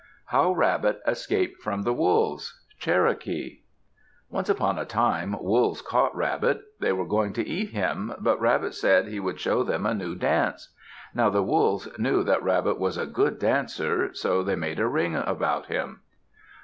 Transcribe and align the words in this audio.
HOW 0.29 0.51
RABBIT 0.55 0.99
ESCAPED 1.05 1.57
FROM 1.61 1.83
THE 1.83 1.93
WOLVES 1.93 2.61
Cherokee 2.79 3.59
Once 4.31 4.49
upon 4.49 4.79
a 4.79 4.83
time, 4.85 5.35
Wolves 5.39 5.83
caught 5.83 6.15
Rabbit. 6.15 6.61
They 6.79 6.91
were 6.91 7.05
going 7.05 7.33
to 7.33 7.47
eat 7.47 7.69
him, 7.69 8.11
but 8.17 8.41
Rabbit 8.41 8.73
said 8.73 9.07
he 9.09 9.19
would 9.19 9.39
show 9.39 9.61
them 9.61 9.85
a 9.85 9.93
new 9.93 10.15
dance. 10.15 10.73
Now 11.13 11.29
the 11.29 11.43
Wolves 11.43 11.87
knew 11.99 12.23
that 12.23 12.41
Rabbit 12.41 12.79
was 12.79 12.97
a 12.97 13.05
good 13.05 13.37
dancer, 13.37 14.11
so 14.15 14.41
they 14.41 14.55
made 14.55 14.79
a 14.79 14.87
ring 14.87 15.15
around 15.15 15.67
him. 15.67 16.01